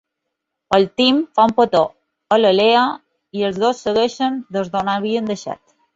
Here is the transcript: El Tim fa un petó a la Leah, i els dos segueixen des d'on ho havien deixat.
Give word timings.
El 0.77 0.85
Tim 1.01 1.17
fa 1.39 1.43
un 1.49 1.51
petó 1.59 1.81
a 2.35 2.39
la 2.41 2.53
Leah, 2.61 2.87
i 3.41 3.45
els 3.51 3.61
dos 3.65 3.85
segueixen 3.89 4.41
des 4.57 4.73
d'on 4.77 4.91
ho 4.93 4.97
havien 4.99 5.31
deixat. 5.33 5.63